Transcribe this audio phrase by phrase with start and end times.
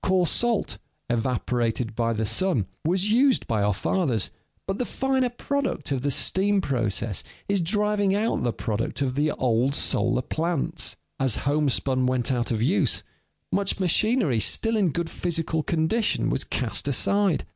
[0.03, 0.79] Coarse salt,
[1.11, 4.31] evaporated by the sun, was used by our fathers,
[4.65, 9.29] but the finer product of the steam process is driving out the product of the
[9.33, 10.95] old solar plants.
[11.19, 13.03] As homespun went out of use,
[13.51, 17.45] much machinery still in good physical condition was cast aside.